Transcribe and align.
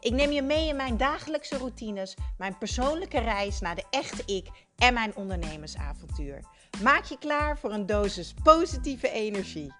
Ik 0.00 0.12
neem 0.12 0.30
je 0.30 0.42
mee 0.42 0.68
in 0.68 0.76
mijn 0.76 0.96
dagelijkse 0.96 1.58
routines, 1.58 2.16
mijn 2.38 2.58
persoonlijke 2.58 3.18
reis 3.18 3.60
naar 3.60 3.74
de 3.74 3.84
echte 3.90 4.22
ik 4.34 4.48
en 4.76 4.94
mijn 4.94 5.16
ondernemersavontuur. 5.16 6.44
Maak 6.82 7.04
je 7.04 7.18
klaar 7.18 7.58
voor 7.58 7.72
een 7.72 7.86
dosis 7.86 8.34
positieve 8.42 9.10
energie. 9.10 9.74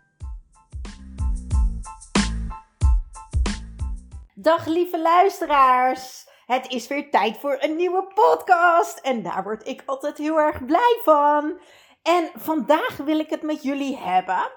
Dag 4.35 4.67
lieve 4.67 5.01
luisteraars! 5.01 6.27
Het 6.47 6.69
is 6.69 6.87
weer 6.87 7.11
tijd 7.11 7.39
voor 7.39 7.57
een 7.61 7.77
nieuwe 7.77 8.07
podcast 8.15 8.99
en 8.99 9.23
daar 9.23 9.43
word 9.43 9.67
ik 9.67 9.83
altijd 9.87 10.19
heel 10.19 10.39
erg 10.41 10.65
blij 10.65 11.01
van. 11.05 11.61
En 12.03 12.31
vandaag 12.35 12.97
wil 12.97 13.19
ik 13.19 13.31
het 13.31 13.43
met 13.43 13.63
jullie 13.63 13.97
hebben 13.97 14.51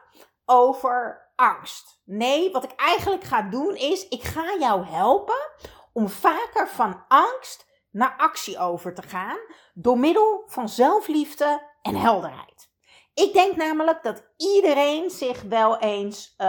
over 0.46 1.31
angst. 1.42 2.02
Nee, 2.06 2.52
wat 2.52 2.64
ik 2.64 2.72
eigenlijk 2.76 3.24
ga 3.24 3.42
doen 3.42 3.76
is, 3.76 4.08
ik 4.08 4.24
ga 4.24 4.56
jou 4.60 4.86
helpen 4.86 5.52
om 5.94 6.10
vaker 6.10 6.68
van 6.68 7.04
angst 7.08 7.70
naar 7.92 8.16
actie 8.18 8.60
over 8.60 8.94
te 8.94 9.02
gaan 9.02 9.38
door 9.74 10.00
middel 10.00 10.44
van 10.46 10.70
zelfliefde 10.70 11.62
en 11.82 11.96
helderheid. 11.96 12.70
Ik 13.14 13.34
denk 13.34 13.56
namelijk 13.56 14.04
dat 14.04 14.28
iedereen 14.38 15.10
zich 15.10 15.42
wel 15.42 15.80
eens 15.80 16.34
uh, 16.38 16.48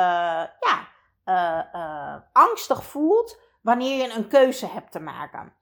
ja, 0.59 0.89
uh, 1.25 1.63
uh, 1.75 2.17
angstig 2.33 2.85
voelt 2.85 3.41
wanneer 3.63 3.97
je 3.97 4.15
een 4.15 4.29
keuze 4.29 4.67
hebt 4.67 4.93
te 4.93 5.01
maken. 5.01 5.55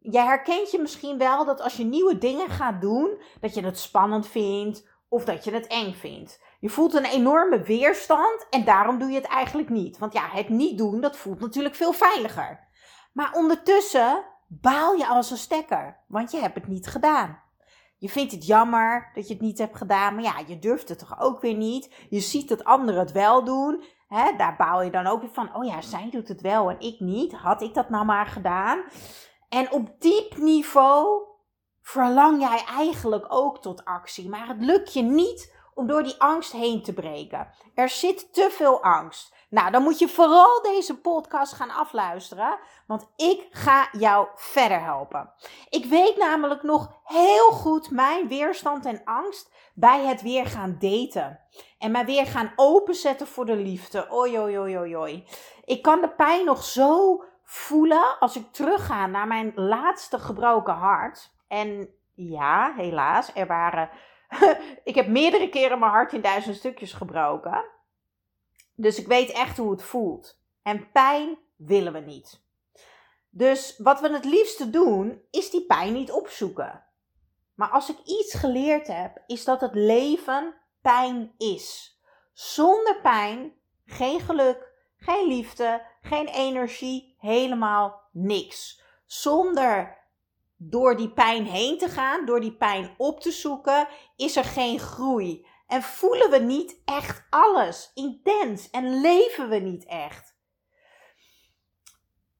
Je 0.00 0.20
herkent 0.20 0.70
je 0.70 0.78
misschien 0.78 1.18
wel 1.18 1.44
dat 1.44 1.60
als 1.60 1.76
je 1.76 1.84
nieuwe 1.84 2.18
dingen 2.18 2.50
gaat 2.50 2.80
doen, 2.80 3.22
dat 3.40 3.54
je 3.54 3.64
het 3.64 3.78
spannend 3.78 4.26
vindt 4.26 4.88
of 5.08 5.24
dat 5.24 5.44
je 5.44 5.50
het 5.50 5.66
eng 5.66 5.92
vindt. 5.92 6.40
Je 6.60 6.68
voelt 6.68 6.94
een 6.94 7.04
enorme 7.04 7.62
weerstand 7.62 8.46
en 8.50 8.64
daarom 8.64 8.98
doe 8.98 9.08
je 9.08 9.16
het 9.16 9.26
eigenlijk 9.26 9.68
niet. 9.68 9.98
Want 9.98 10.12
ja, 10.12 10.28
het 10.28 10.48
niet 10.48 10.78
doen, 10.78 11.00
dat 11.00 11.16
voelt 11.16 11.40
natuurlijk 11.40 11.74
veel 11.74 11.92
veiliger. 11.92 12.68
Maar 13.12 13.32
ondertussen 13.32 14.24
baal 14.46 14.94
je 14.94 15.06
als 15.06 15.30
een 15.30 15.36
stekker, 15.36 16.04
want 16.06 16.30
je 16.30 16.38
hebt 16.38 16.54
het 16.54 16.68
niet 16.68 16.86
gedaan. 16.86 17.42
Je 17.96 18.08
vindt 18.08 18.32
het 18.32 18.46
jammer 18.46 19.10
dat 19.14 19.28
je 19.28 19.32
het 19.34 19.42
niet 19.42 19.58
hebt 19.58 19.76
gedaan, 19.76 20.14
maar 20.14 20.24
ja, 20.24 20.34
je 20.46 20.58
durft 20.58 20.88
het 20.88 20.98
toch 20.98 21.20
ook 21.20 21.40
weer 21.40 21.54
niet. 21.54 21.94
Je 22.08 22.20
ziet 22.20 22.48
dat 22.48 22.64
anderen 22.64 23.00
het 23.00 23.12
wel 23.12 23.44
doen. 23.44 23.84
Hè, 24.08 24.36
daar 24.36 24.56
baal 24.56 24.82
je 24.82 24.90
dan 24.90 25.06
ook 25.06 25.20
weer 25.20 25.32
van, 25.32 25.54
oh 25.54 25.64
ja, 25.64 25.80
zij 25.80 26.08
doet 26.10 26.28
het 26.28 26.40
wel 26.40 26.70
en 26.70 26.80
ik 26.80 27.00
niet. 27.00 27.32
Had 27.32 27.62
ik 27.62 27.74
dat 27.74 27.88
nou 27.88 28.04
maar 28.04 28.26
gedaan? 28.26 28.82
En 29.48 29.72
op 29.72 30.00
diep 30.00 30.36
niveau 30.36 31.22
verlang 31.82 32.40
jij 32.40 32.64
eigenlijk 32.76 33.24
ook 33.28 33.62
tot 33.62 33.84
actie, 33.84 34.28
maar 34.28 34.48
het 34.48 34.64
lukt 34.64 34.92
je 34.92 35.02
niet 35.02 35.56
om 35.78 35.86
door 35.86 36.02
die 36.02 36.20
angst 36.20 36.52
heen 36.52 36.82
te 36.82 36.92
breken. 36.92 37.48
Er 37.74 37.88
zit 37.88 38.32
te 38.34 38.48
veel 38.50 38.82
angst. 38.82 39.34
Nou, 39.50 39.70
dan 39.70 39.82
moet 39.82 39.98
je 39.98 40.08
vooral 40.08 40.62
deze 40.62 41.00
podcast 41.00 41.52
gaan 41.52 41.70
afluisteren, 41.70 42.58
want 42.86 43.10
ik 43.16 43.46
ga 43.50 43.88
jou 43.92 44.28
verder 44.34 44.80
helpen. 44.82 45.32
Ik 45.68 45.84
weet 45.84 46.16
namelijk 46.16 46.62
nog 46.62 47.00
heel 47.04 47.50
goed 47.50 47.90
mijn 47.90 48.28
weerstand 48.28 48.84
en 48.84 49.00
angst 49.04 49.52
bij 49.74 50.04
het 50.04 50.22
weer 50.22 50.46
gaan 50.46 50.76
daten. 50.78 51.40
En 51.78 51.90
mij 51.90 52.04
weer 52.04 52.26
gaan 52.26 52.52
openzetten 52.56 53.26
voor 53.26 53.46
de 53.46 53.56
liefde. 53.56 54.10
Oi, 54.10 54.38
oi, 54.38 54.58
oi, 54.58 54.78
oi, 54.78 54.96
oi. 54.96 55.28
Ik 55.64 55.82
kan 55.82 56.00
de 56.00 56.10
pijn 56.10 56.44
nog 56.44 56.64
zo 56.64 57.22
voelen 57.44 58.18
als 58.18 58.36
ik 58.36 58.52
terugga 58.52 59.06
naar 59.06 59.26
mijn 59.26 59.52
laatste 59.54 60.18
gebroken 60.18 60.74
hart. 60.74 61.30
En 61.48 61.88
ja, 62.14 62.72
helaas, 62.76 63.30
er 63.34 63.46
waren. 63.46 63.90
ik 64.84 64.94
heb 64.94 65.06
meerdere 65.06 65.48
keren 65.48 65.78
mijn 65.78 65.92
hart 65.92 66.12
in 66.12 66.20
duizend 66.20 66.56
stukjes 66.56 66.92
gebroken. 66.92 67.64
Dus 68.74 68.98
ik 68.98 69.06
weet 69.06 69.30
echt 69.30 69.56
hoe 69.56 69.70
het 69.70 69.82
voelt. 69.82 70.40
En 70.62 70.90
pijn 70.90 71.38
willen 71.56 71.92
we 71.92 71.98
niet. 71.98 72.46
Dus 73.30 73.74
wat 73.78 74.00
we 74.00 74.12
het 74.12 74.24
liefste 74.24 74.70
doen, 74.70 75.22
is 75.30 75.50
die 75.50 75.66
pijn 75.66 75.92
niet 75.92 76.12
opzoeken. 76.12 76.84
Maar 77.54 77.68
als 77.68 77.88
ik 77.88 77.98
iets 78.04 78.34
geleerd 78.34 78.86
heb, 78.86 79.22
is 79.26 79.44
dat 79.44 79.60
het 79.60 79.74
leven 79.74 80.54
pijn 80.82 81.34
is. 81.38 81.98
Zonder 82.32 83.00
pijn 83.00 83.52
geen 83.86 84.20
geluk, 84.20 84.72
geen 84.96 85.28
liefde, 85.28 85.82
geen 86.00 86.26
energie, 86.26 87.16
helemaal 87.18 88.00
niks. 88.12 88.82
Zonder 89.06 89.98
door 90.58 90.96
die 90.96 91.12
pijn 91.12 91.44
heen 91.44 91.78
te 91.78 91.88
gaan, 91.88 92.26
door 92.26 92.40
die 92.40 92.56
pijn 92.56 92.94
op 92.96 93.20
te 93.20 93.30
zoeken, 93.30 93.88
is 94.16 94.36
er 94.36 94.44
geen 94.44 94.78
groei. 94.78 95.46
En 95.66 95.82
voelen 95.82 96.30
we 96.30 96.38
niet 96.38 96.82
echt 96.84 97.26
alles 97.30 97.90
intens 97.94 98.70
en 98.70 99.00
leven 99.00 99.48
we 99.48 99.56
niet 99.56 99.84
echt. 99.84 100.36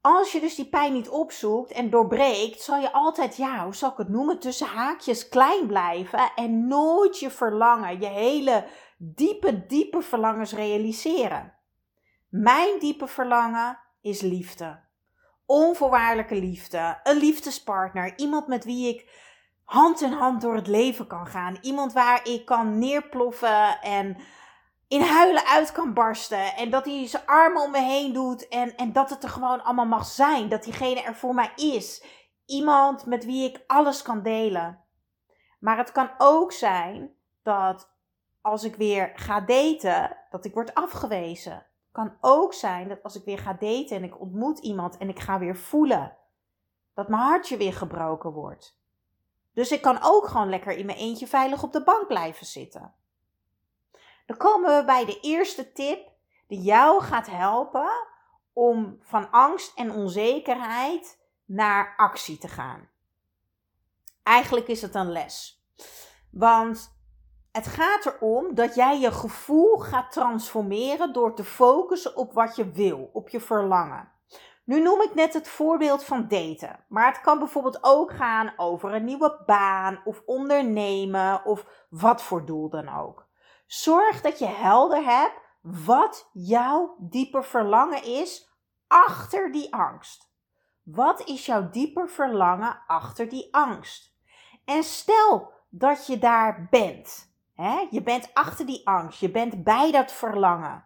Als 0.00 0.32
je 0.32 0.40
dus 0.40 0.54
die 0.54 0.68
pijn 0.68 0.92
niet 0.92 1.08
opzoekt 1.08 1.70
en 1.70 1.90
doorbreekt, 1.90 2.60
zal 2.60 2.80
je 2.80 2.92
altijd, 2.92 3.36
ja, 3.36 3.64
hoe 3.64 3.74
zal 3.74 3.90
ik 3.90 3.96
het 3.96 4.08
noemen, 4.08 4.38
tussen 4.38 4.66
haakjes 4.66 5.28
klein 5.28 5.66
blijven 5.66 6.32
en 6.34 6.66
nooit 6.66 7.18
je 7.18 7.30
verlangen, 7.30 8.00
je 8.00 8.06
hele 8.06 8.66
diepe, 8.98 9.66
diepe 9.66 10.02
verlangens 10.02 10.52
realiseren. 10.52 11.54
Mijn 12.28 12.78
diepe 12.78 13.06
verlangen 13.06 13.78
is 14.00 14.20
liefde 14.20 14.87
onvoorwaardelijke 15.48 16.34
liefde, 16.34 16.98
een 17.02 17.16
liefdespartner, 17.16 18.12
iemand 18.16 18.46
met 18.46 18.64
wie 18.64 18.94
ik 18.94 19.10
hand 19.64 20.00
in 20.00 20.12
hand 20.12 20.40
door 20.40 20.54
het 20.54 20.66
leven 20.66 21.06
kan 21.06 21.26
gaan, 21.26 21.58
iemand 21.60 21.92
waar 21.92 22.28
ik 22.28 22.44
kan 22.44 22.78
neerploffen 22.78 23.80
en 23.80 24.16
in 24.88 25.00
huilen 25.00 25.46
uit 25.46 25.72
kan 25.72 25.94
barsten 25.94 26.54
en 26.56 26.70
dat 26.70 26.84
hij 26.84 27.06
zijn 27.06 27.26
armen 27.26 27.62
om 27.62 27.70
me 27.70 27.80
heen 27.80 28.12
doet 28.12 28.48
en, 28.48 28.76
en 28.76 28.92
dat 28.92 29.10
het 29.10 29.22
er 29.22 29.28
gewoon 29.28 29.64
allemaal 29.64 29.86
mag 29.86 30.06
zijn, 30.06 30.48
dat 30.48 30.62
diegene 30.64 31.02
er 31.02 31.14
voor 31.14 31.34
mij 31.34 31.52
is. 31.56 32.04
Iemand 32.46 33.06
met 33.06 33.24
wie 33.24 33.50
ik 33.50 33.64
alles 33.66 34.02
kan 34.02 34.22
delen. 34.22 34.84
Maar 35.60 35.76
het 35.76 35.92
kan 35.92 36.10
ook 36.18 36.52
zijn 36.52 37.14
dat 37.42 37.90
als 38.40 38.64
ik 38.64 38.74
weer 38.74 39.12
ga 39.14 39.40
daten, 39.40 40.16
dat 40.30 40.44
ik 40.44 40.54
word 40.54 40.74
afgewezen 40.74 41.66
kan 41.98 42.16
ook 42.20 42.54
zijn 42.54 42.88
dat 42.88 43.02
als 43.02 43.16
ik 43.16 43.24
weer 43.24 43.38
ga 43.38 43.52
daten 43.52 43.96
en 43.96 44.04
ik 44.04 44.20
ontmoet 44.20 44.58
iemand 44.58 44.96
en 44.96 45.08
ik 45.08 45.18
ga 45.18 45.38
weer 45.38 45.56
voelen 45.56 46.16
dat 46.94 47.08
mijn 47.08 47.22
hartje 47.22 47.56
weer 47.56 47.72
gebroken 47.72 48.32
wordt. 48.32 48.78
Dus 49.52 49.70
ik 49.70 49.82
kan 49.82 49.98
ook 50.02 50.26
gewoon 50.26 50.48
lekker 50.48 50.72
in 50.72 50.86
mijn 50.86 50.98
eentje 50.98 51.26
veilig 51.26 51.62
op 51.62 51.72
de 51.72 51.82
bank 51.82 52.06
blijven 52.06 52.46
zitten. 52.46 52.94
Dan 54.26 54.36
komen 54.36 54.76
we 54.76 54.84
bij 54.84 55.04
de 55.04 55.20
eerste 55.20 55.72
tip 55.72 56.10
die 56.46 56.60
jou 56.60 57.02
gaat 57.02 57.26
helpen 57.26 57.90
om 58.52 58.98
van 59.00 59.30
angst 59.30 59.76
en 59.76 59.92
onzekerheid 59.92 61.18
naar 61.44 61.94
actie 61.96 62.38
te 62.38 62.48
gaan. 62.48 62.88
Eigenlijk 64.22 64.66
is 64.66 64.82
het 64.82 64.94
een 64.94 65.12
les. 65.12 65.64
Want 66.30 66.97
het 67.58 67.66
gaat 67.66 68.06
erom 68.06 68.54
dat 68.54 68.74
jij 68.74 69.00
je 69.00 69.12
gevoel 69.12 69.76
gaat 69.76 70.12
transformeren 70.12 71.12
door 71.12 71.34
te 71.34 71.44
focussen 71.44 72.16
op 72.16 72.32
wat 72.32 72.56
je 72.56 72.70
wil, 72.70 73.10
op 73.12 73.28
je 73.28 73.40
verlangen. 73.40 74.12
Nu 74.64 74.80
noem 74.80 75.00
ik 75.00 75.14
net 75.14 75.34
het 75.34 75.48
voorbeeld 75.48 76.04
van 76.04 76.28
daten, 76.28 76.84
maar 76.88 77.06
het 77.06 77.20
kan 77.20 77.38
bijvoorbeeld 77.38 77.78
ook 77.80 78.12
gaan 78.12 78.52
over 78.56 78.94
een 78.94 79.04
nieuwe 79.04 79.42
baan 79.46 80.00
of 80.04 80.22
ondernemen 80.26 81.44
of 81.44 81.86
wat 81.90 82.22
voor 82.22 82.46
doel 82.46 82.68
dan 82.68 82.88
ook. 82.88 83.26
Zorg 83.66 84.20
dat 84.20 84.38
je 84.38 84.46
helder 84.46 85.04
hebt 85.04 85.40
wat 85.60 86.30
jouw 86.32 86.96
dieper 86.98 87.44
verlangen 87.44 88.04
is 88.04 88.48
achter 88.86 89.52
die 89.52 89.74
angst. 89.74 90.30
Wat 90.82 91.26
is 91.28 91.46
jouw 91.46 91.70
dieper 91.70 92.08
verlangen 92.08 92.82
achter 92.86 93.28
die 93.28 93.48
angst? 93.50 94.14
En 94.64 94.82
stel 94.82 95.52
dat 95.68 96.06
je 96.06 96.18
daar 96.18 96.66
bent. 96.70 97.27
Je 97.90 98.02
bent 98.04 98.34
achter 98.34 98.66
die 98.66 98.86
angst, 98.86 99.20
je 99.20 99.30
bent 99.30 99.64
bij 99.64 99.92
dat 99.92 100.12
verlangen. 100.12 100.84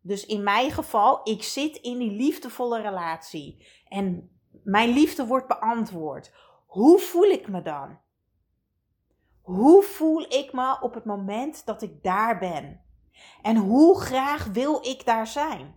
Dus 0.00 0.26
in 0.26 0.42
mijn 0.42 0.70
geval, 0.70 1.20
ik 1.24 1.42
zit 1.42 1.76
in 1.76 1.98
die 1.98 2.10
liefdevolle 2.10 2.80
relatie 2.80 3.66
en 3.88 4.30
mijn 4.64 4.88
liefde 4.88 5.26
wordt 5.26 5.48
beantwoord. 5.48 6.32
Hoe 6.66 6.98
voel 6.98 7.24
ik 7.24 7.48
me 7.48 7.62
dan? 7.62 7.98
Hoe 9.40 9.82
voel 9.82 10.20
ik 10.20 10.52
me 10.52 10.78
op 10.80 10.94
het 10.94 11.04
moment 11.04 11.66
dat 11.66 11.82
ik 11.82 12.02
daar 12.02 12.38
ben? 12.38 12.80
En 13.42 13.56
hoe 13.56 14.00
graag 14.00 14.46
wil 14.46 14.86
ik 14.86 15.04
daar 15.04 15.26
zijn? 15.26 15.74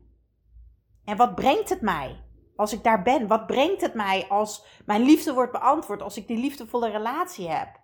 En 1.06 1.18
wat 1.18 1.35
brengt 1.35 1.69
het 1.69 1.81
mij 1.81 2.24
als 2.56 2.74
ik 2.74 2.83
daar 2.83 3.01
ben? 3.01 3.27
Wat 3.27 3.47
brengt 3.47 3.81
het 3.81 3.94
mij 3.94 4.25
als 4.30 4.65
mijn 4.85 5.01
liefde 5.01 5.33
wordt 5.33 5.51
beantwoord, 5.51 6.01
als 6.01 6.18
ik 6.18 6.27
die 6.27 6.38
liefdevolle 6.38 6.89
relatie 6.89 7.50
heb? 7.50 7.81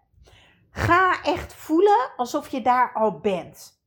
Ga 0.71 1.23
echt 1.23 1.53
voelen 1.53 2.11
alsof 2.17 2.47
je 2.47 2.61
daar 2.61 2.93
al 2.93 3.19
bent. 3.19 3.81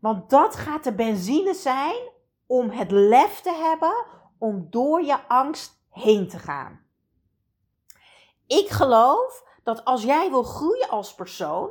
Want 0.00 0.30
dat 0.30 0.56
gaat 0.56 0.84
de 0.84 0.94
benzine 0.94 1.54
zijn 1.54 2.08
om 2.46 2.70
het 2.70 2.90
lef 2.90 3.40
te 3.40 3.52
hebben 3.52 4.06
om 4.38 4.66
door 4.70 5.02
je 5.02 5.28
angst 5.28 5.82
heen 5.90 6.28
te 6.28 6.38
gaan. 6.38 6.80
Ik 8.46 8.68
geloof 8.68 9.44
dat 9.62 9.84
als 9.84 10.02
jij 10.02 10.30
wil 10.30 10.42
groeien 10.42 10.88
als 10.88 11.14
persoon, 11.14 11.70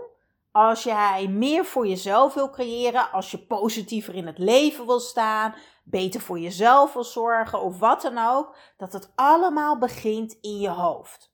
als 0.51 0.83
jij 0.83 1.27
meer 1.27 1.65
voor 1.65 1.88
jezelf 1.88 2.33
wil 2.33 2.50
creëren, 2.50 3.12
als 3.12 3.31
je 3.31 3.45
positiever 3.45 4.15
in 4.15 4.27
het 4.27 4.38
leven 4.38 4.86
wil 4.86 5.00
staan, 5.00 5.56
beter 5.83 6.22
voor 6.22 6.39
jezelf 6.39 6.94
wil 6.94 7.04
zorgen 7.04 7.62
of 7.62 7.80
wat 7.80 8.01
dan 8.01 8.18
ook, 8.18 8.56
dat 8.77 8.94
het 8.94 9.12
allemaal 9.15 9.77
begint 9.77 10.38
in 10.42 10.60
je 10.60 10.69
hoofd. 10.69 11.29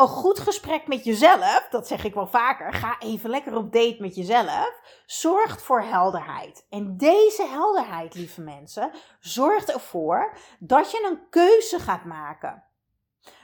Een 0.00 0.08
goed 0.08 0.38
gesprek 0.38 0.86
met 0.86 1.04
jezelf, 1.04 1.66
dat 1.70 1.86
zeg 1.86 2.04
ik 2.04 2.14
wel 2.14 2.26
vaker, 2.26 2.72
ga 2.72 2.98
even 2.98 3.30
lekker 3.30 3.56
op 3.56 3.72
date 3.72 3.96
met 3.98 4.14
jezelf, 4.14 4.80
zorgt 5.06 5.62
voor 5.62 5.82
helderheid. 5.82 6.66
En 6.70 6.96
deze 6.96 7.46
helderheid, 7.46 8.14
lieve 8.14 8.40
mensen, 8.40 8.90
zorgt 9.18 9.72
ervoor 9.72 10.36
dat 10.58 10.90
je 10.90 11.08
een 11.10 11.28
keuze 11.30 11.78
gaat 11.78 12.04
maken. 12.04 12.64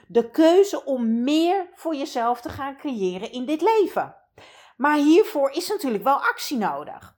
De 0.07 0.29
keuze 0.29 0.85
om 0.85 1.23
meer 1.23 1.69
voor 1.73 1.95
jezelf 1.95 2.41
te 2.41 2.49
gaan 2.49 2.77
creëren 2.77 3.31
in 3.31 3.45
dit 3.45 3.61
leven. 3.61 4.15
Maar 4.77 4.97
hiervoor 4.97 5.51
is 5.51 5.67
natuurlijk 5.67 6.03
wel 6.03 6.17
actie 6.17 6.57
nodig. 6.57 7.17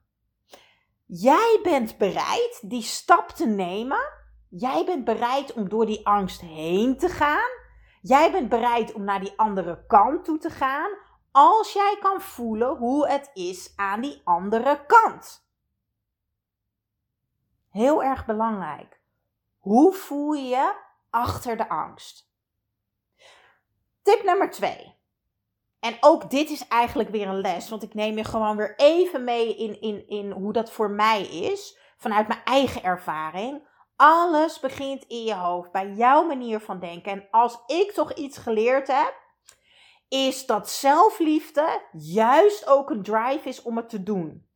Jij 1.06 1.60
bent 1.62 1.98
bereid 1.98 2.60
die 2.62 2.82
stap 2.82 3.28
te 3.30 3.46
nemen. 3.46 4.08
Jij 4.48 4.84
bent 4.84 5.04
bereid 5.04 5.52
om 5.52 5.68
door 5.68 5.86
die 5.86 6.06
angst 6.06 6.40
heen 6.40 6.98
te 6.98 7.08
gaan. 7.08 7.59
Jij 8.00 8.32
bent 8.32 8.48
bereid 8.48 8.92
om 8.92 9.04
naar 9.04 9.20
die 9.20 9.32
andere 9.36 9.84
kant 9.86 10.24
toe 10.24 10.38
te 10.38 10.50
gaan. 10.50 10.90
Als 11.30 11.72
jij 11.72 11.96
kan 12.00 12.20
voelen 12.20 12.76
hoe 12.76 13.08
het 13.08 13.30
is 13.34 13.72
aan 13.76 14.00
die 14.00 14.20
andere 14.24 14.84
kant. 14.86 15.48
Heel 17.70 18.02
erg 18.02 18.26
belangrijk. 18.26 19.00
Hoe 19.58 19.92
voel 19.92 20.32
je 20.32 20.48
je 20.48 20.74
achter 21.10 21.56
de 21.56 21.68
angst? 21.68 22.32
Tip 24.02 24.22
nummer 24.24 24.50
2. 24.50 24.98
En 25.80 25.96
ook 26.00 26.30
dit 26.30 26.50
is 26.50 26.68
eigenlijk 26.68 27.08
weer 27.08 27.28
een 27.28 27.40
les, 27.40 27.68
want 27.68 27.82
ik 27.82 27.94
neem 27.94 28.16
je 28.16 28.24
gewoon 28.24 28.56
weer 28.56 28.74
even 28.76 29.24
mee 29.24 29.56
in, 29.56 29.80
in, 29.80 30.08
in 30.08 30.30
hoe 30.30 30.52
dat 30.52 30.70
voor 30.70 30.90
mij 30.90 31.22
is, 31.22 31.78
vanuit 31.96 32.28
mijn 32.28 32.44
eigen 32.44 32.82
ervaring. 32.82 33.68
Alles 34.02 34.60
begint 34.60 35.04
in 35.04 35.22
je 35.22 35.34
hoofd, 35.34 35.72
bij 35.72 35.90
jouw 35.90 36.26
manier 36.26 36.60
van 36.60 36.78
denken. 36.78 37.12
En 37.12 37.28
als 37.30 37.58
ik 37.66 37.92
toch 37.92 38.12
iets 38.12 38.38
geleerd 38.38 38.86
heb, 38.86 39.14
is 40.08 40.46
dat 40.46 40.70
zelfliefde 40.70 41.82
juist 41.92 42.66
ook 42.66 42.90
een 42.90 43.02
drive 43.02 43.48
is 43.48 43.62
om 43.62 43.76
het 43.76 43.88
te 43.88 44.02
doen. 44.02 44.46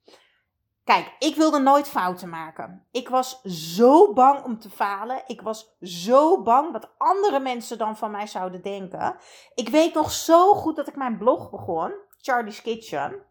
Kijk, 0.85 1.17
ik 1.19 1.35
wilde 1.35 1.59
nooit 1.59 1.89
fouten 1.89 2.29
maken. 2.29 2.87
Ik 2.91 3.09
was 3.09 3.41
zo 3.43 4.13
bang 4.13 4.45
om 4.45 4.59
te 4.59 4.71
falen. 4.71 5.23
Ik 5.27 5.41
was 5.41 5.77
zo 5.81 6.43
bang 6.43 6.73
wat 6.73 6.91
andere 6.99 7.41
mensen 7.41 7.79
dan 7.79 7.97
van 7.97 8.11
mij 8.11 8.27
zouden 8.27 8.63
denken. 8.63 9.17
Ik 9.55 9.69
weet 9.69 9.95
nog 9.95 10.11
zo 10.11 10.55
goed 10.55 10.77
dat 10.77 10.89
ik 10.89 10.97
mijn 10.97 11.19
blog 11.19 11.51
begon, 11.51 11.93
Charlie's 12.21 12.63
Kitchen. 12.63 13.23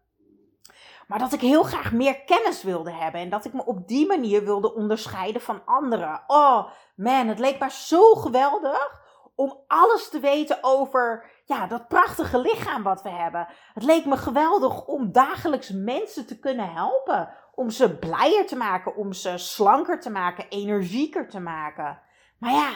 Maar 1.06 1.18
dat 1.18 1.32
ik 1.32 1.40
heel 1.40 1.62
graag 1.62 1.92
meer 1.92 2.20
kennis 2.20 2.62
wilde 2.62 2.92
hebben 2.92 3.20
en 3.20 3.30
dat 3.30 3.44
ik 3.44 3.52
me 3.52 3.64
op 3.64 3.88
die 3.88 4.06
manier 4.06 4.44
wilde 4.44 4.74
onderscheiden 4.74 5.40
van 5.40 5.62
anderen. 5.64 6.22
Oh 6.26 6.66
man, 6.96 7.26
het 7.28 7.38
leek 7.38 7.58
maar 7.58 7.72
zo 7.72 8.14
geweldig 8.14 9.02
om 9.34 9.58
alles 9.66 10.08
te 10.08 10.20
weten 10.20 10.58
over 10.60 11.30
ja, 11.44 11.66
dat 11.66 11.88
prachtige 11.88 12.38
lichaam 12.38 12.82
wat 12.82 13.02
we 13.02 13.10
hebben. 13.10 13.48
Het 13.74 13.82
leek 13.82 14.04
me 14.04 14.16
geweldig 14.16 14.86
om 14.86 15.12
dagelijks 15.12 15.70
mensen 15.70 16.26
te 16.26 16.38
kunnen 16.38 16.72
helpen 16.72 17.28
om 17.54 17.70
ze 17.70 17.98
blijer 17.98 18.46
te 18.46 18.56
maken, 18.56 18.96
om 18.96 19.12
ze 19.12 19.38
slanker 19.38 20.00
te 20.00 20.10
maken, 20.10 20.48
energieker 20.48 21.28
te 21.28 21.40
maken. 21.40 22.00
Maar 22.38 22.52
ja, 22.52 22.70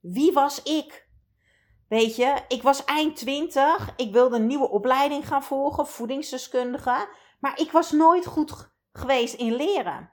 wie 0.00 0.32
was 0.32 0.62
ik? 0.62 1.06
Weet 1.88 2.16
je, 2.16 2.34
ik 2.48 2.62
was 2.62 2.84
eind 2.84 3.16
20, 3.16 3.92
ik 3.96 4.12
wilde 4.12 4.36
een 4.36 4.46
nieuwe 4.46 4.68
opleiding 4.68 5.28
gaan 5.28 5.42
volgen, 5.42 5.86
voedingsdeskundige, 5.86 7.08
maar 7.38 7.58
ik 7.60 7.72
was 7.72 7.92
nooit 7.92 8.26
goed 8.26 8.70
geweest 8.92 9.34
in 9.34 9.54
leren. 9.54 10.12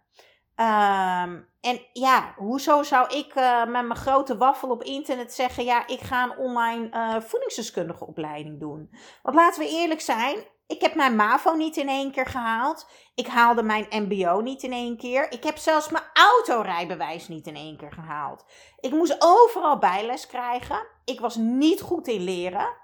Ehm, 0.55 1.41
en 1.61 1.79
ja, 1.93 2.33
hoezo 2.37 2.83
zou 2.83 3.15
ik 3.15 3.35
uh, 3.35 3.59
met 3.59 3.85
mijn 3.85 3.95
grote 3.95 4.37
waffel 4.37 4.69
op 4.69 4.83
internet 4.83 5.33
zeggen: 5.33 5.63
ja, 5.63 5.87
ik 5.87 5.99
ga 5.99 6.23
een 6.23 6.37
online 6.37 6.89
uh, 6.91 7.21
voedingsdeskundige 7.21 8.05
opleiding 8.05 8.59
doen? 8.59 8.89
Want 9.21 9.35
laten 9.35 9.61
we 9.61 9.69
eerlijk 9.69 10.01
zijn, 10.01 10.43
ik 10.67 10.81
heb 10.81 10.95
mijn 10.95 11.15
MAVO 11.15 11.53
niet 11.53 11.77
in 11.77 11.87
één 11.87 12.11
keer 12.11 12.25
gehaald. 12.25 12.89
Ik 13.15 13.27
haalde 13.27 13.63
mijn 13.63 13.87
MBO 13.89 14.41
niet 14.41 14.63
in 14.63 14.71
één 14.71 14.97
keer. 14.97 15.31
Ik 15.31 15.43
heb 15.43 15.57
zelfs 15.57 15.89
mijn 15.89 16.03
autorijbewijs 16.13 17.27
niet 17.27 17.47
in 17.47 17.55
één 17.55 17.77
keer 17.77 17.91
gehaald. 17.91 18.45
Ik 18.79 18.91
moest 18.91 19.15
overal 19.19 19.77
bijles 19.77 20.27
krijgen. 20.27 20.87
Ik 21.03 21.19
was 21.19 21.35
niet 21.35 21.81
goed 21.81 22.07
in 22.07 22.21
leren. 22.21 22.77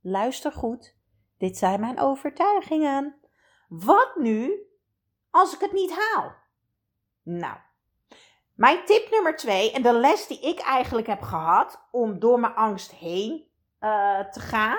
Luister 0.00 0.52
goed, 0.52 0.96
dit 1.38 1.56
zijn 1.56 1.80
mijn 1.80 2.00
overtuigingen. 2.00 3.23
Wat 3.68 4.16
nu 4.16 4.62
als 5.30 5.54
ik 5.54 5.60
het 5.60 5.72
niet 5.72 5.92
haal? 5.92 6.34
Nou, 7.22 7.56
mijn 8.54 8.84
tip 8.84 9.10
nummer 9.10 9.36
twee 9.36 9.72
en 9.72 9.82
de 9.82 9.92
les 9.92 10.26
die 10.26 10.40
ik 10.40 10.60
eigenlijk 10.60 11.06
heb 11.06 11.22
gehad 11.22 11.86
om 11.90 12.18
door 12.18 12.40
mijn 12.40 12.54
angst 12.54 12.90
heen 12.90 13.48
uh, 13.80 14.20
te 14.20 14.40
gaan, 14.40 14.78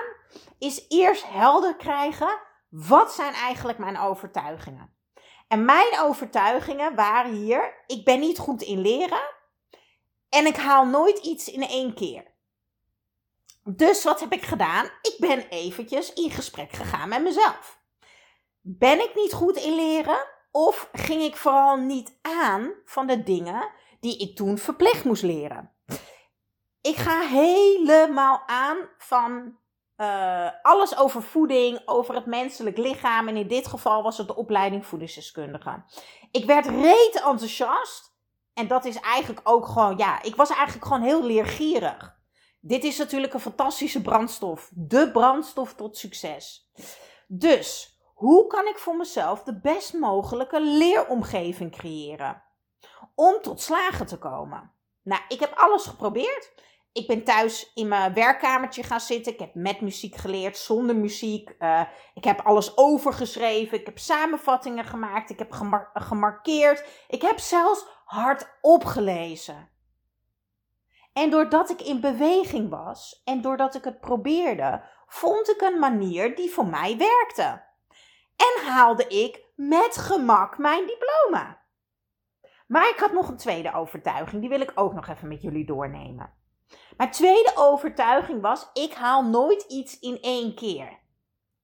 is 0.58 0.84
eerst 0.88 1.26
helder 1.26 1.76
krijgen 1.76 2.40
wat 2.68 3.14
zijn 3.14 3.32
eigenlijk 3.32 3.78
mijn 3.78 3.98
overtuigingen. 3.98 4.94
En 5.48 5.64
mijn 5.64 6.00
overtuigingen 6.00 6.94
waren 6.94 7.32
hier: 7.32 7.84
ik 7.86 8.04
ben 8.04 8.20
niet 8.20 8.38
goed 8.38 8.62
in 8.62 8.80
leren 8.80 9.34
en 10.28 10.46
ik 10.46 10.56
haal 10.56 10.86
nooit 10.86 11.18
iets 11.18 11.48
in 11.48 11.62
één 11.62 11.94
keer. 11.94 12.34
Dus 13.64 14.04
wat 14.04 14.20
heb 14.20 14.32
ik 14.32 14.44
gedaan? 14.44 14.84
Ik 14.84 15.16
ben 15.18 15.48
eventjes 15.48 16.12
in 16.12 16.30
gesprek 16.30 16.72
gegaan 16.72 17.08
met 17.08 17.22
mezelf. 17.22 17.75
Ben 18.68 19.00
ik 19.00 19.14
niet 19.14 19.32
goed 19.32 19.56
in 19.56 19.74
leren 19.74 20.26
of 20.50 20.88
ging 20.92 21.22
ik 21.22 21.36
vooral 21.36 21.76
niet 21.76 22.18
aan 22.22 22.72
van 22.84 23.06
de 23.06 23.22
dingen 23.22 23.68
die 24.00 24.18
ik 24.18 24.36
toen 24.36 24.58
verplicht 24.58 25.04
moest 25.04 25.22
leren? 25.22 25.72
Ik 26.80 26.96
ga 26.96 27.20
helemaal 27.20 28.42
aan 28.46 28.76
van 28.98 29.58
uh, 29.96 30.48
alles 30.62 30.96
over 30.96 31.22
voeding, 31.22 31.82
over 31.84 32.14
het 32.14 32.26
menselijk 32.26 32.76
lichaam. 32.76 33.28
En 33.28 33.36
in 33.36 33.48
dit 33.48 33.66
geval 33.66 34.02
was 34.02 34.18
het 34.18 34.26
de 34.26 34.36
opleiding 34.36 34.86
voedingsdeskundige. 34.86 35.84
Ik 36.30 36.44
werd 36.44 36.66
reet 36.66 37.22
enthousiast. 37.24 38.14
En 38.54 38.68
dat 38.68 38.84
is 38.84 39.00
eigenlijk 39.00 39.48
ook 39.48 39.66
gewoon, 39.66 39.96
ja, 39.96 40.22
ik 40.22 40.36
was 40.36 40.50
eigenlijk 40.50 40.86
gewoon 40.86 41.02
heel 41.02 41.24
leergierig. 41.24 42.18
Dit 42.60 42.84
is 42.84 42.98
natuurlijk 42.98 43.34
een 43.34 43.40
fantastische 43.40 44.02
brandstof. 44.02 44.70
De 44.74 45.10
brandstof 45.10 45.74
tot 45.74 45.96
succes. 45.96 46.70
Dus, 47.26 47.95
hoe 48.16 48.46
kan 48.46 48.66
ik 48.66 48.78
voor 48.78 48.96
mezelf 48.96 49.42
de 49.42 49.60
best 49.60 49.92
mogelijke 49.92 50.60
leeromgeving 50.60 51.72
creëren? 51.72 52.42
Om 53.14 53.42
tot 53.42 53.60
slagen 53.60 54.06
te 54.06 54.18
komen. 54.18 54.72
Nou, 55.02 55.22
ik 55.28 55.40
heb 55.40 55.52
alles 55.54 55.86
geprobeerd 55.86 56.54
ik 56.96 57.06
ben 57.06 57.24
thuis 57.24 57.70
in 57.74 57.88
mijn 57.88 58.14
werkkamertje 58.14 58.82
gaan 58.82 59.00
zitten. 59.00 59.32
Ik 59.32 59.38
heb 59.38 59.54
met 59.54 59.80
muziek 59.80 60.14
geleerd, 60.14 60.56
zonder 60.56 60.96
muziek. 60.96 61.54
Uh, 61.58 61.80
ik 62.14 62.24
heb 62.24 62.40
alles 62.40 62.76
overgeschreven. 62.76 63.78
Ik 63.80 63.86
heb 63.86 63.98
samenvattingen 63.98 64.84
gemaakt. 64.84 65.30
Ik 65.30 65.38
heb 65.38 65.52
gemar 65.52 65.90
gemarkeerd. 65.94 66.84
Ik 67.08 67.22
heb 67.22 67.38
zelfs 67.38 67.86
hard 68.04 68.58
opgelezen. 68.60 69.68
En 71.12 71.30
doordat 71.30 71.70
ik 71.70 71.82
in 71.82 72.00
beweging 72.00 72.70
was 72.70 73.22
en 73.24 73.40
doordat 73.40 73.74
ik 73.74 73.84
het 73.84 74.00
probeerde, 74.00 74.82
vond 75.06 75.50
ik 75.50 75.60
een 75.60 75.78
manier 75.78 76.36
die 76.36 76.50
voor 76.50 76.66
mij 76.66 76.96
werkte. 76.96 77.64
En 78.36 78.66
haalde 78.66 79.06
ik 79.06 79.44
met 79.54 79.96
gemak 79.96 80.58
mijn 80.58 80.86
diploma. 80.86 81.64
Maar 82.66 82.88
ik 82.88 82.98
had 82.98 83.12
nog 83.12 83.28
een 83.28 83.36
tweede 83.36 83.72
overtuiging, 83.72 84.40
die 84.40 84.50
wil 84.50 84.60
ik 84.60 84.72
ook 84.74 84.92
nog 84.92 85.08
even 85.08 85.28
met 85.28 85.42
jullie 85.42 85.66
doornemen. 85.66 86.32
Mijn 86.96 87.10
tweede 87.10 87.52
overtuiging 87.54 88.40
was: 88.40 88.70
ik 88.72 88.94
haal 88.94 89.24
nooit 89.24 89.62
iets 89.62 89.98
in 89.98 90.20
één 90.20 90.54
keer. 90.54 90.98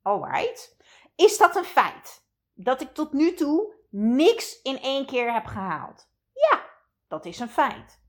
Alright. 0.02 0.76
Is 1.17 1.38
dat 1.38 1.57
een 1.57 1.64
feit? 1.64 2.26
Dat 2.55 2.81
ik 2.81 2.95
tot 2.95 3.12
nu 3.12 3.35
toe 3.35 3.75
niks 3.91 4.62
in 4.62 4.81
één 4.81 5.07
keer 5.07 5.33
heb 5.33 5.47
gehaald? 5.47 6.09
Ja, 6.33 6.61
dat 7.09 7.25
is 7.25 7.38
een 7.38 7.49
feit. 7.49 8.00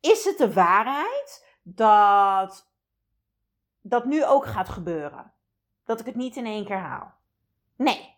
Is 0.00 0.24
het 0.24 0.38
de 0.38 0.52
waarheid 0.52 1.46
dat 1.62 2.72
dat 3.80 4.04
nu 4.04 4.24
ook 4.24 4.46
gaat 4.46 4.68
gebeuren? 4.68 5.32
Dat 5.84 6.00
ik 6.00 6.06
het 6.06 6.14
niet 6.14 6.36
in 6.36 6.46
één 6.46 6.64
keer 6.64 6.78
haal? 6.78 7.18
Nee. 7.80 8.16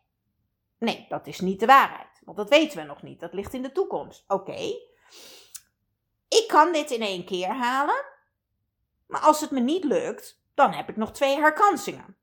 Nee, 0.78 1.06
dat 1.08 1.26
is 1.26 1.40
niet 1.40 1.60
de 1.60 1.66
waarheid. 1.66 2.20
Want 2.24 2.36
dat 2.36 2.48
weten 2.48 2.78
we 2.78 2.84
nog 2.84 3.02
niet. 3.02 3.20
Dat 3.20 3.32
ligt 3.32 3.54
in 3.54 3.62
de 3.62 3.72
toekomst. 3.72 4.24
Oké. 4.28 4.74
Ik 6.28 6.44
kan 6.48 6.72
dit 6.72 6.90
in 6.90 7.02
één 7.02 7.24
keer 7.24 7.48
halen. 7.48 8.04
Maar 9.06 9.20
als 9.20 9.40
het 9.40 9.50
me 9.50 9.60
niet 9.60 9.84
lukt, 9.84 10.42
dan 10.54 10.72
heb 10.72 10.88
ik 10.88 10.96
nog 10.96 11.12
twee 11.12 11.36
herkansingen. 11.36 12.16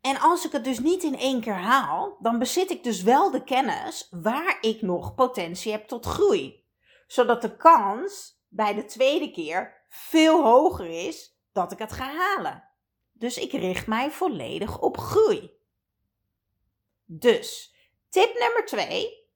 En 0.00 0.20
als 0.20 0.44
ik 0.44 0.52
het 0.52 0.64
dus 0.64 0.78
niet 0.78 1.02
in 1.02 1.18
één 1.18 1.40
keer 1.40 1.58
haal, 1.58 2.16
dan 2.20 2.38
bezit 2.38 2.70
ik 2.70 2.84
dus 2.84 3.02
wel 3.02 3.30
de 3.30 3.44
kennis 3.44 4.08
waar 4.10 4.58
ik 4.60 4.82
nog 4.82 5.14
potentie 5.14 5.72
heb 5.72 5.88
tot 5.88 6.06
groei. 6.06 6.64
Zodat 7.06 7.42
de 7.42 7.56
kans 7.56 8.42
bij 8.48 8.74
de 8.74 8.84
tweede 8.84 9.30
keer 9.30 9.84
veel 9.88 10.42
hoger 10.42 11.06
is 11.06 11.40
dat 11.52 11.72
ik 11.72 11.78
het 11.78 11.92
ga 11.92 12.14
halen. 12.14 12.69
Dus 13.20 13.38
ik 13.38 13.52
richt 13.52 13.86
mij 13.86 14.10
volledig 14.10 14.80
op 14.80 14.98
groei. 14.98 15.50
Dus, 17.04 17.74
tip 18.08 18.38
nummer 18.38 18.64
twee. 18.64 19.28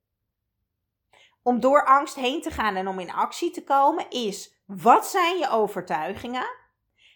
Om 1.43 1.61
door 1.61 1.87
angst 1.87 2.15
heen 2.15 2.43
te 2.43 2.51
gaan 2.51 2.77
en 2.77 2.89
om 2.89 2.99
in 2.99 3.13
actie 3.13 3.51
te 3.51 3.65
komen 3.65 4.11
is: 4.11 4.55
wat 4.67 5.07
zijn 5.07 5.39
je 5.39 5.49
overtuigingen? 5.51 6.47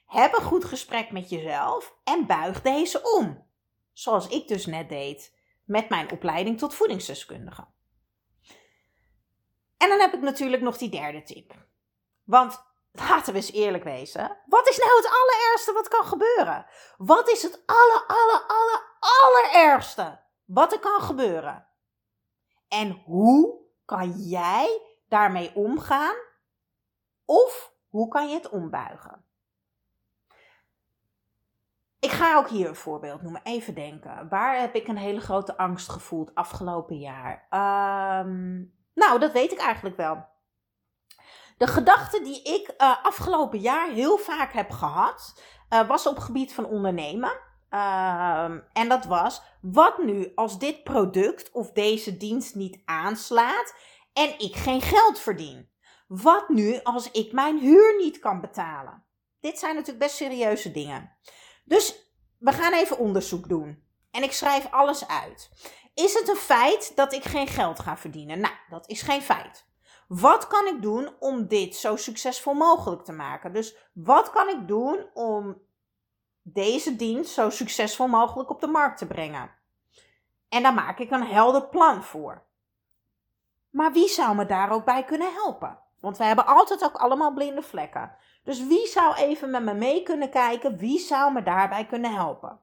Heb 0.07 0.35
een 0.35 0.45
goed 0.45 0.65
gesprek 0.65 1.11
met 1.11 1.31
jezelf 1.31 1.95
en 2.05 2.27
buig 2.27 2.63
deze 2.63 3.03
om. 3.03 3.47
Zoals 3.93 4.29
ik 4.29 4.49
dus 4.49 4.67
net 4.67 4.89
deed 4.89 5.35
met 5.65 5.89
mijn 5.89 6.13
opleiding 6.13 6.59
tot 6.59 6.75
voedingsdeskundige. 6.75 7.67
En 9.77 9.89
dan 9.89 10.01
heb 10.01 10.15
ik 10.15 10.21
natuurlijk 10.21 10.63
nog 10.63 10.79
die 10.79 10.91
derde 10.91 11.23
tip. 11.23 11.67
Want 12.25 12.68
laten 12.99 13.33
we 13.33 13.39
eens 13.39 13.53
eerlijk 13.53 13.85
wezen. 13.85 14.37
Wat 14.47 14.69
is 14.69 14.79
nou 14.79 14.97
het 14.97 15.07
allerergste 15.07 15.73
wat 15.73 15.89
kan 15.89 16.05
gebeuren? 16.05 16.67
Wat 16.97 17.31
is 17.31 17.43
het 17.43 17.63
aller, 17.67 18.05
aller, 18.07 18.45
aller, 18.47 18.83
allerergste 19.01 20.21
wat 20.45 20.73
er 20.73 20.79
kan 20.79 21.01
gebeuren? 21.01 21.67
En 22.69 23.03
hoe 23.05 23.61
kan 23.85 24.11
jij 24.11 24.83
daarmee 25.09 25.55
omgaan? 25.55 26.17
Of 27.25 27.73
hoe 27.89 28.09
kan 28.09 28.29
je 28.29 28.35
het 28.35 28.49
ombuigen? 28.49 29.27
Ik 32.01 32.11
ga 32.11 32.37
ook 32.37 32.49
hier 32.49 32.69
een 32.69 32.77
voorbeeld 32.77 33.23
noemen. 33.23 33.41
Even 33.45 33.75
denken. 33.75 34.29
Waar 34.29 34.61
heb 34.61 34.75
ik 34.75 34.89
een 34.89 34.97
hele 34.97 35.21
grote 35.21 35.57
angst 35.57 35.89
gevoeld 35.89 36.35
afgelopen 36.35 36.99
jaar? 36.99 37.47
Ehm, 37.51 38.65
nou, 38.95 39.19
dat 39.19 39.33
weet 39.33 39.53
ik 39.53 39.59
eigenlijk 39.59 39.97
wel. 39.97 40.27
De 41.59 41.67
gedachte 41.67 42.23
die 42.23 42.43
ik 42.43 42.75
uh, 42.79 43.05
afgelopen 43.05 43.59
jaar 43.59 43.91
heel 43.91 44.19
vaak 44.19 44.53
heb 44.53 44.71
gehad, 44.71 45.43
uh, 45.71 45.89
was 45.89 46.07
op 46.07 46.19
gebied 46.19 46.53
van 46.53 46.65
ondernemen. 46.65 47.41
Uh, 47.71 48.51
en 48.73 48.89
dat 48.89 49.05
was, 49.05 49.43
wat 49.61 49.99
nu 49.99 50.33
als 50.35 50.59
dit 50.59 50.85
product 50.85 51.51
of 51.51 51.73
deze 51.73 52.17
dienst 52.17 52.55
niet 52.55 52.83
aanslaat 52.85 53.75
en 54.13 54.39
ik 54.39 54.57
geen 54.57 54.81
geld 54.81 55.19
verdien? 55.19 55.71
Wat 56.07 56.49
nu 56.49 56.81
als 56.83 57.11
ik 57.11 57.33
mijn 57.33 57.59
huur 57.59 57.97
niet 57.97 58.19
kan 58.19 58.41
betalen? 58.41 59.05
Dit 59.41 59.59
zijn 59.59 59.75
natuurlijk 59.75 60.05
best 60.05 60.17
serieuze 60.17 60.71
dingen. 60.71 61.17
Dus 61.65 62.13
we 62.39 62.53
gaan 62.53 62.73
even 62.73 62.99
onderzoek 62.99 63.49
doen. 63.49 63.83
En 64.11 64.23
ik 64.23 64.33
schrijf 64.33 64.71
alles 64.71 65.09
uit. 65.09 65.51
Is 65.95 66.15
het 66.15 66.29
een 66.29 66.37
feit 66.37 66.97
dat 66.97 67.13
ik 67.13 67.25
geen 67.25 67.47
geld 67.47 67.81
ga 67.81 67.97
verdienen? 67.97 68.41
Nou, 68.41 68.55
dat 68.69 68.89
is 68.89 69.03
geen 69.03 69.23
feit. 69.23 69.68
Wat 70.09 70.47
kan 70.47 70.67
ik 70.67 70.83
doen 70.83 71.11
om 71.19 71.47
dit 71.47 71.77
zo 71.77 71.97
succesvol 71.97 72.55
mogelijk 72.55 73.05
te 73.05 73.13
maken? 73.13 73.53
Dus 73.53 73.77
wat 73.93 74.31
kan 74.31 74.49
ik 74.49 74.69
doen 74.69 75.07
om 75.15 75.61
deze 76.43 76.97
dienst 76.97 77.33
zo 77.33 77.51
succesvol 77.51 78.09
mogelijk 78.09 78.51
op 78.51 78.61
de 78.61 78.67
markt 78.67 78.99
te 78.99 79.07
brengen? 79.07 79.51
En 80.49 80.63
daar 80.63 80.75
maak 80.75 80.99
ik 80.99 81.11
een 81.11 81.27
helder 81.27 81.69
plan 81.69 82.03
voor. 82.03 82.43
Maar 83.71 83.93
wie 83.93 84.09
zou 84.09 84.37
me 84.37 84.47
daar 84.47 84.71
ook 84.71 84.85
bij 84.85 85.05
kunnen 85.05 85.33
helpen? 85.33 85.79
Want 86.01 86.17
we 86.17 86.25
hebben 86.25 86.47
altijd 86.47 86.85
ook 86.85 86.97
allemaal 86.97 87.33
blinde 87.33 87.63
vlekken. 87.63 88.17
Dus 88.45 88.67
wie 88.67 88.87
zou 88.87 89.15
even 89.15 89.51
met 89.51 89.63
me 89.63 89.75
mee 89.75 90.03
kunnen 90.03 90.31
kijken? 90.31 90.77
Wie 90.77 90.99
zou 90.99 91.33
me 91.33 91.43
daarbij 91.43 91.87
kunnen 91.87 92.15
helpen? 92.15 92.61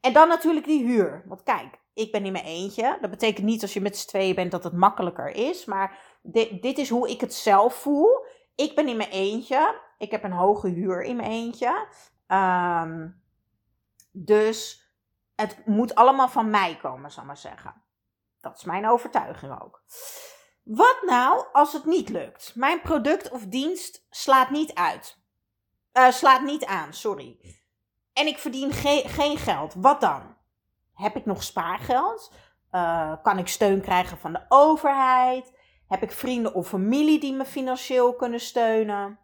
En 0.00 0.12
dan 0.12 0.28
natuurlijk 0.28 0.66
die 0.66 0.84
huur. 0.84 1.24
Want 1.26 1.42
kijk, 1.42 1.78
ik 1.94 2.12
ben 2.12 2.24
in 2.24 2.32
mijn 2.32 2.44
eentje. 2.44 2.98
Dat 3.00 3.10
betekent 3.10 3.46
niet 3.46 3.62
als 3.62 3.72
je 3.72 3.80
met 3.80 3.96
z'n 3.96 4.08
tweeën 4.08 4.34
bent 4.34 4.50
dat 4.50 4.64
het 4.64 4.72
makkelijker 4.72 5.28
is. 5.28 5.64
Maar 5.64 6.13
dit, 6.26 6.62
dit 6.62 6.78
is 6.78 6.88
hoe 6.88 7.10
ik 7.10 7.20
het 7.20 7.34
zelf 7.34 7.74
voel. 7.74 8.26
Ik 8.54 8.74
ben 8.74 8.88
in 8.88 8.96
mijn 8.96 9.10
eentje. 9.10 9.80
Ik 9.98 10.10
heb 10.10 10.24
een 10.24 10.32
hoge 10.32 10.68
huur 10.68 11.02
in 11.02 11.16
mijn 11.16 11.30
eentje. 11.30 11.88
Ehm, 12.26 13.08
dus 14.12 14.88
het 15.34 15.66
moet 15.66 15.94
allemaal 15.94 16.28
van 16.28 16.50
mij 16.50 16.76
komen, 16.76 17.10
zal 17.10 17.22
ik 17.22 17.28
maar 17.28 17.36
zeggen. 17.36 17.82
Dat 18.40 18.56
is 18.56 18.64
mijn 18.64 18.88
overtuiging 18.88 19.62
ook. 19.62 19.82
Wat 20.62 20.98
nou 21.06 21.44
als 21.52 21.72
het 21.72 21.84
niet 21.84 22.08
lukt? 22.08 22.52
Mijn 22.54 22.80
product 22.80 23.30
of 23.30 23.46
dienst 23.46 24.06
slaat 24.10 24.50
niet 24.50 24.74
uit. 24.74 25.22
Uh, 25.92 26.10
slaat 26.10 26.42
niet 26.42 26.64
aan, 26.64 26.92
sorry. 26.92 27.60
En 28.12 28.26
ik 28.26 28.38
verdien 28.38 28.72
ge 28.72 29.02
geen 29.06 29.36
geld. 29.36 29.74
Wat 29.74 30.00
dan? 30.00 30.36
Heb 30.94 31.16
ik 31.16 31.26
nog 31.26 31.42
spaargeld? 31.42 32.32
Uh, 32.70 33.12
kan 33.22 33.38
ik 33.38 33.48
steun 33.48 33.80
krijgen 33.80 34.18
van 34.18 34.32
de 34.32 34.44
overheid? 34.48 35.53
Heb 35.94 36.02
ik 36.02 36.12
vrienden 36.12 36.54
of 36.54 36.68
familie 36.68 37.20
die 37.20 37.32
me 37.32 37.44
financieel 37.44 38.14
kunnen 38.14 38.40
steunen? 38.40 39.18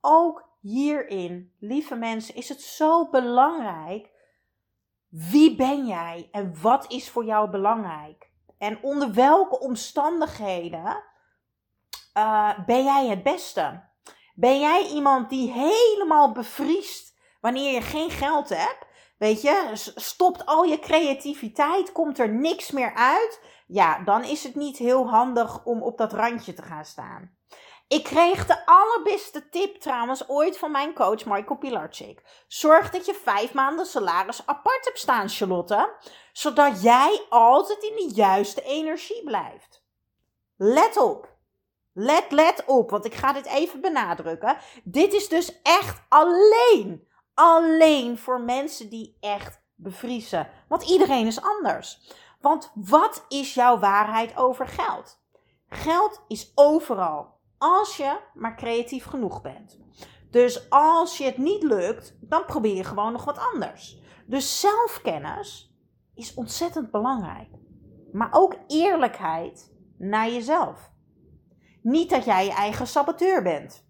Ook 0.00 0.48
hierin, 0.60 1.52
lieve 1.58 1.94
mensen, 1.94 2.34
is 2.34 2.48
het 2.48 2.60
zo 2.60 3.08
belangrijk. 3.10 4.10
Wie 5.08 5.56
ben 5.56 5.86
jij 5.86 6.28
en 6.32 6.60
wat 6.60 6.92
is 6.92 7.10
voor 7.10 7.24
jou 7.24 7.50
belangrijk? 7.50 8.30
En 8.58 8.82
onder 8.82 9.12
welke 9.12 9.58
omstandigheden 9.58 11.04
uh, 12.14 12.58
ben 12.66 12.84
jij 12.84 13.06
het 13.06 13.22
beste? 13.22 13.82
Ben 14.34 14.60
jij 14.60 14.86
iemand 14.86 15.30
die 15.30 15.52
helemaal 15.52 16.32
bevriest 16.32 17.18
wanneer 17.40 17.72
je 17.72 17.82
geen 17.82 18.10
geld 18.10 18.48
hebt? 18.48 18.86
Weet 19.18 19.42
je, 19.42 19.70
stopt 19.94 20.46
al 20.46 20.64
je 20.64 20.78
creativiteit, 20.78 21.92
komt 21.92 22.18
er 22.18 22.28
niks 22.28 22.70
meer 22.70 22.94
uit. 22.94 23.40
Ja, 23.68 23.98
dan 24.04 24.24
is 24.24 24.42
het 24.42 24.54
niet 24.54 24.78
heel 24.78 25.08
handig 25.08 25.64
om 25.64 25.82
op 25.82 25.98
dat 25.98 26.12
randje 26.12 26.52
te 26.52 26.62
gaan 26.62 26.84
staan. 26.84 27.36
Ik 27.88 28.04
kreeg 28.04 28.46
de 28.46 28.66
allerbeste 28.66 29.48
tip 29.48 29.76
trouwens 29.76 30.28
ooit 30.28 30.58
van 30.58 30.70
mijn 30.70 30.94
coach 30.94 31.24
Michael 31.24 31.58
Pilarczyk. 31.58 32.44
Zorg 32.46 32.90
dat 32.90 33.06
je 33.06 33.14
vijf 33.14 33.52
maanden 33.52 33.86
salaris 33.86 34.46
apart 34.46 34.84
hebt 34.84 34.98
staan, 34.98 35.28
Charlotte. 35.28 35.96
Zodat 36.32 36.82
jij 36.82 37.26
altijd 37.28 37.82
in 37.82 37.96
de 37.96 38.14
juiste 38.14 38.62
energie 38.62 39.24
blijft. 39.24 39.84
Let 40.56 40.96
op. 40.96 41.36
Let, 41.92 42.24
let 42.30 42.64
op, 42.66 42.90
want 42.90 43.04
ik 43.04 43.14
ga 43.14 43.32
dit 43.32 43.46
even 43.46 43.80
benadrukken. 43.80 44.58
Dit 44.84 45.12
is 45.12 45.28
dus 45.28 45.62
echt 45.62 46.02
alleen 46.08 47.08
alleen 47.38 48.18
voor 48.18 48.40
mensen 48.40 48.88
die 48.88 49.16
echt 49.20 49.60
bevriezen. 49.74 50.48
Want 50.68 50.82
iedereen 50.82 51.26
is 51.26 51.42
anders. 51.42 52.00
Want 52.40 52.72
wat 52.74 53.24
is 53.28 53.54
jouw 53.54 53.78
waarheid 53.78 54.36
over 54.36 54.66
geld? 54.66 55.20
Geld 55.68 56.24
is 56.28 56.52
overal. 56.54 57.36
Als 57.58 57.96
je 57.96 58.20
maar 58.34 58.56
creatief 58.56 59.04
genoeg 59.04 59.42
bent. 59.42 59.78
Dus 60.30 60.70
als 60.70 61.18
je 61.18 61.24
het 61.24 61.38
niet 61.38 61.62
lukt, 61.62 62.16
dan 62.20 62.44
probeer 62.44 62.74
je 62.74 62.84
gewoon 62.84 63.12
nog 63.12 63.24
wat 63.24 63.38
anders. 63.52 64.00
Dus 64.26 64.60
zelfkennis 64.60 65.76
is 66.14 66.34
ontzettend 66.34 66.90
belangrijk. 66.90 67.48
Maar 68.12 68.28
ook 68.30 68.56
eerlijkheid 68.66 69.74
naar 69.98 70.30
jezelf. 70.30 70.92
Niet 71.82 72.10
dat 72.10 72.24
jij 72.24 72.44
je 72.44 72.52
eigen 72.52 72.86
saboteur 72.86 73.42
bent. 73.42 73.86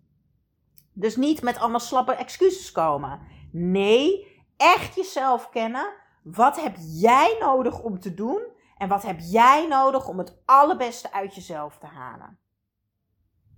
Dus 0.92 1.16
niet 1.16 1.42
met 1.42 1.58
allemaal 1.58 1.80
slappe 1.80 2.12
excuses 2.12 2.72
komen. 2.72 3.20
Nee, 3.52 4.26
echt 4.56 4.94
jezelf 4.94 5.48
kennen. 5.48 5.92
Wat 6.22 6.60
heb 6.60 6.76
jij 6.78 7.36
nodig 7.40 7.80
om 7.82 8.00
te 8.00 8.14
doen? 8.14 8.42
En 8.76 8.88
wat 8.88 9.02
heb 9.02 9.18
jij 9.20 9.66
nodig 9.66 10.08
om 10.08 10.18
het 10.18 10.42
allerbeste 10.44 11.12
uit 11.12 11.34
jezelf 11.34 11.78
te 11.78 11.86
halen? 11.86 12.38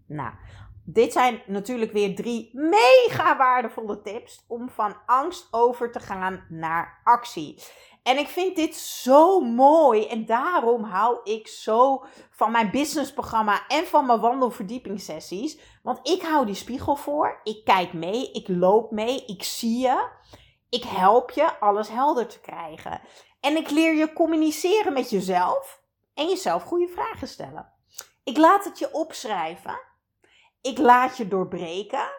Nou, 0.07 0.33
dit 0.85 1.12
zijn 1.12 1.43
natuurlijk 1.47 1.93
weer 1.93 2.14
drie 2.14 2.50
mega 2.52 3.37
waardevolle 3.37 4.02
tips 4.02 4.45
om 4.49 4.69
van 4.69 4.97
angst 5.07 5.49
over 5.50 5.93
te 5.93 6.00
gaan 6.00 6.45
naar 6.49 7.00
actie. 7.05 7.62
En 8.02 8.19
ik 8.19 8.29
vind 8.29 8.57
dit 8.57 8.75
zo 8.76 9.40
mooi 9.40 10.07
en 10.07 10.26
daarom 10.26 10.85
hou 10.85 11.19
ik 11.25 11.49
zo 11.49 12.05
van 12.31 12.50
mijn 12.50 12.71
businessprogramma 12.71 13.67
en 13.69 13.87
van 13.87 14.07
mijn 14.07 14.21
wandelverdiepingssessies. 14.21 15.61
Want 15.83 16.09
ik 16.09 16.23
hou 16.23 16.47
die 16.47 16.55
spiegel 16.55 16.97
voor, 16.97 17.40
ik 17.43 17.64
kijk 17.64 17.93
mee, 17.93 18.33
ik 18.33 18.49
loop 18.49 18.90
mee, 18.90 19.25
ik 19.25 19.43
zie 19.43 19.79
je. 19.79 20.09
Ik 20.70 20.84
help 20.84 21.30
je 21.30 21.58
alles 21.58 21.88
helder 21.88 22.26
te 22.26 22.40
krijgen. 22.40 23.00
En 23.40 23.56
ik 23.56 23.70
leer 23.70 23.94
je 23.94 24.12
communiceren 24.12 24.92
met 24.92 25.10
jezelf 25.10 25.82
en 26.14 26.28
jezelf 26.28 26.62
goede 26.62 26.88
vragen 26.88 27.28
stellen. 27.28 27.72
Ik 28.24 28.36
laat 28.36 28.64
het 28.64 28.78
je 28.78 28.92
opschrijven. 28.92 29.80
Ik 30.60 30.78
laat 30.78 31.16
je 31.16 31.28
doorbreken. 31.28 32.10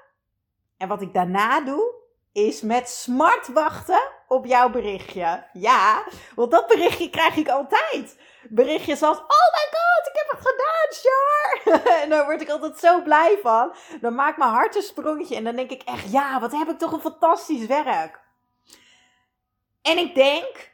En 0.77 0.87
wat 0.87 1.01
ik 1.01 1.13
daarna 1.13 1.61
doe, 1.61 1.93
is 2.31 2.61
met 2.61 2.89
smart 2.89 3.47
wachten 3.47 4.01
op 4.27 4.45
jouw 4.45 4.69
berichtje. 4.69 5.47
Ja, 5.53 6.03
want 6.35 6.51
dat 6.51 6.67
berichtje 6.67 7.09
krijg 7.09 7.35
ik 7.35 7.49
altijd. 7.49 8.19
Berichtjes 8.49 9.01
als, 9.01 9.17
oh 9.17 9.23
my 9.27 9.67
god, 9.71 10.07
ik 10.07 10.13
heb 10.13 10.29
het 10.29 10.47
gedaan, 10.47 10.89
Char. 10.89 11.81
en 12.03 12.09
daar 12.09 12.25
word 12.25 12.41
ik 12.41 12.49
altijd 12.49 12.79
zo 12.79 13.01
blij 13.01 13.39
van. 13.41 13.73
Dan 14.01 14.15
maakt 14.15 14.37
mijn 14.37 14.51
hart 14.51 14.75
een 14.75 14.81
sprongetje 14.81 15.35
en 15.35 15.43
dan 15.43 15.55
denk 15.55 15.71
ik 15.71 15.81
echt, 15.81 16.11
ja, 16.11 16.39
wat 16.39 16.51
heb 16.51 16.69
ik 16.69 16.77
toch 16.77 16.91
een 16.91 17.01
fantastisch 17.01 17.65
werk. 17.65 18.20
En 19.81 19.97
ik 19.97 20.15
denk, 20.15 20.71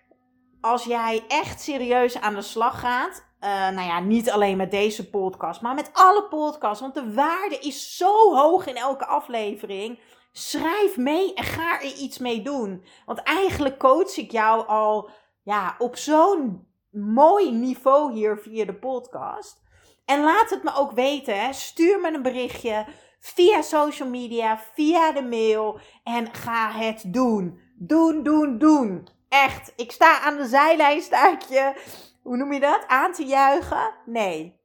als 0.61 0.83
jij 0.83 1.23
echt 1.27 1.61
serieus 1.61 2.19
aan 2.19 2.35
de 2.35 2.41
slag 2.41 2.79
gaat, 2.79 3.25
uh, 3.41 3.49
nou 3.49 3.87
ja, 3.87 3.99
niet 3.99 4.31
alleen 4.31 4.57
met 4.57 4.71
deze 4.71 5.09
podcast, 5.09 5.61
maar 5.61 5.75
met 5.75 5.89
alle 5.93 6.23
podcasts, 6.23 6.81
want 6.81 6.93
de 6.93 7.13
waarde 7.13 7.57
is 7.59 7.97
zo 7.97 8.35
hoog 8.35 8.65
in 8.65 8.75
elke 8.75 9.05
aflevering. 9.05 9.99
Schrijf 10.31 10.97
mee 10.97 11.33
en 11.33 11.43
ga 11.43 11.81
er 11.81 11.93
iets 11.93 12.17
mee 12.17 12.41
doen. 12.41 12.85
Want 13.05 13.19
eigenlijk 13.19 13.79
coach 13.79 14.17
ik 14.17 14.31
jou 14.31 14.67
al 14.67 15.09
ja, 15.43 15.75
op 15.77 15.95
zo'n 15.95 16.67
mooi 16.91 17.51
niveau 17.51 18.13
hier 18.13 18.37
via 18.37 18.65
de 18.65 18.75
podcast. 18.75 19.65
En 20.05 20.23
laat 20.23 20.49
het 20.49 20.63
me 20.63 20.75
ook 20.75 20.91
weten. 20.91 21.53
Stuur 21.53 21.99
me 21.99 22.13
een 22.13 22.21
berichtje 22.21 22.85
via 23.19 23.61
social 23.61 24.09
media, 24.09 24.59
via 24.73 25.11
de 25.11 25.23
mail. 25.23 25.79
En 26.03 26.33
ga 26.33 26.71
het 26.71 27.03
doen. 27.13 27.66
Doen, 27.79 28.23
doen, 28.23 28.57
doen. 28.57 29.07
Echt. 29.29 29.73
Ik 29.75 29.91
sta 29.91 30.19
aan 30.19 30.37
de 30.37 30.45
zijlijn, 30.45 31.01
staakje. 31.01 31.75
Hoe 32.21 32.37
noem 32.37 32.53
je 32.53 32.59
dat? 32.59 32.83
Aan 32.87 33.11
te 33.11 33.25
juichen? 33.25 33.93
Nee. 34.05 34.59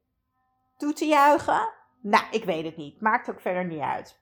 Toe 0.77 0.93
te 0.93 1.05
juichen? 1.05 1.69
Nou, 2.01 2.23
ik 2.31 2.43
weet 2.43 2.65
het 2.65 2.77
niet. 2.77 3.01
Maakt 3.01 3.29
ook 3.29 3.41
verder 3.41 3.65
niet 3.65 3.81
uit. 3.81 4.19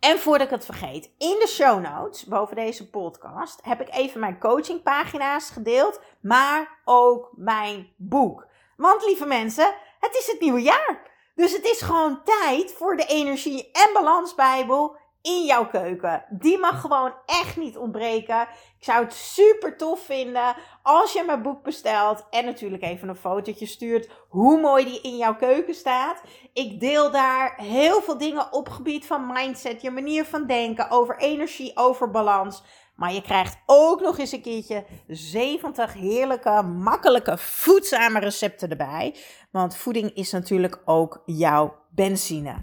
En 0.00 0.18
voordat 0.18 0.46
ik 0.46 0.52
het 0.52 0.64
vergeet, 0.64 1.04
in 1.04 1.36
de 1.38 1.46
show 1.48 1.80
notes 1.80 2.24
boven 2.24 2.56
deze 2.56 2.90
podcast 2.90 3.60
heb 3.64 3.80
ik 3.80 3.94
even 3.94 4.20
mijn 4.20 4.38
coachingpagina's 4.38 5.50
gedeeld, 5.50 6.00
maar 6.20 6.80
ook 6.84 7.30
mijn 7.36 7.92
boek. 7.96 8.46
Want 8.76 9.04
lieve 9.04 9.26
mensen, 9.26 9.74
het 10.00 10.14
is 10.14 10.26
het 10.26 10.40
nieuwe 10.40 10.62
jaar. 10.62 11.10
Dus 11.34 11.52
het 11.52 11.64
is 11.64 11.80
gewoon 11.80 12.22
tijd 12.24 12.72
voor 12.72 12.96
de 12.96 13.06
Energie- 13.06 13.70
en 13.72 13.92
Balansbijbel 13.92 14.96
in 15.22 15.44
jouw 15.44 15.66
keuken. 15.66 16.24
Die 16.28 16.58
mag 16.58 16.80
gewoon 16.80 17.12
echt 17.26 17.56
niet 17.56 17.76
ontbreken. 17.76 18.40
Ik 18.78 18.84
zou 18.84 19.04
het 19.04 19.14
super 19.14 19.76
tof 19.76 20.04
vinden 20.04 20.54
als 20.82 21.12
je 21.12 21.22
mijn 21.26 21.42
boek 21.42 21.62
bestelt 21.62 22.26
en 22.30 22.44
natuurlijk 22.44 22.82
even 22.82 23.08
een 23.08 23.16
fotootje 23.16 23.66
stuurt 23.66 24.10
hoe 24.28 24.60
mooi 24.60 24.84
die 24.84 25.00
in 25.00 25.16
jouw 25.16 25.36
keuken 25.36 25.74
staat. 25.74 26.22
Ik 26.52 26.80
deel 26.80 27.10
daar 27.10 27.54
heel 27.56 28.02
veel 28.02 28.18
dingen 28.18 28.52
op 28.52 28.68
gebied 28.68 29.06
van 29.06 29.32
mindset, 29.32 29.82
je 29.82 29.90
manier 29.90 30.24
van 30.24 30.46
denken, 30.46 30.90
over 30.90 31.18
energie, 31.18 31.76
over 31.76 32.10
balans. 32.10 32.62
Maar 32.96 33.12
je 33.12 33.22
krijgt 33.22 33.58
ook 33.66 34.00
nog 34.00 34.18
eens 34.18 34.32
een 34.32 34.42
keertje 34.42 34.84
70 35.06 35.92
heerlijke, 35.92 36.62
makkelijke, 36.62 37.38
voedzame 37.38 38.18
recepten 38.18 38.70
erbij. 38.70 39.16
Want 39.50 39.76
voeding 39.76 40.14
is 40.14 40.32
natuurlijk 40.32 40.82
ook 40.84 41.22
jouw 41.26 41.76
benzine. 41.90 42.62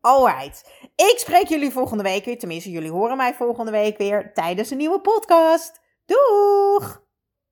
Alright. 0.00 0.85
Ik 0.96 1.14
spreek 1.18 1.48
jullie 1.48 1.70
volgende 1.70 2.02
week 2.02 2.24
weer. 2.24 2.38
Tenminste, 2.38 2.70
jullie 2.70 2.90
horen 2.90 3.16
mij 3.16 3.34
volgende 3.34 3.70
week 3.70 3.98
weer 3.98 4.32
tijdens 4.34 4.70
een 4.70 4.76
nieuwe 4.76 5.00
podcast. 5.00 5.80
Doeg! 6.06 7.05